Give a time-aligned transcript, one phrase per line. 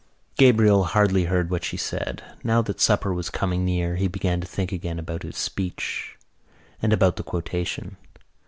[0.35, 2.23] Gabriel hardly heard what she said.
[2.43, 6.17] Now that supper was coming near he began to think again about his speech
[6.81, 7.97] and about the quotation.